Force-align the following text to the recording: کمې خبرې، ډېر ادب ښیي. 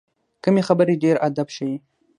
کمې 0.43 0.61
خبرې، 0.67 0.95
ډېر 1.03 1.15
ادب 1.27 1.47
ښیي. 1.55 1.75